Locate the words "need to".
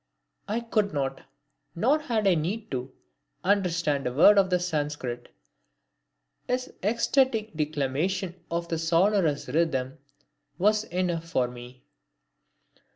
2.35-2.91